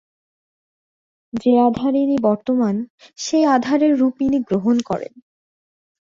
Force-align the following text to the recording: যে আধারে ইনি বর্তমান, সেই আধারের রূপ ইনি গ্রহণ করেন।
যে 1.33 1.51
আধারে 1.59 1.99
ইনি 2.01 2.17
বর্তমান, 2.21 2.75
সেই 3.17 3.43
আধারের 3.45 3.93
রূপ 3.99 4.15
ইনি 4.21 4.39
গ্রহণ 4.43 4.77
করেন। 4.79 5.13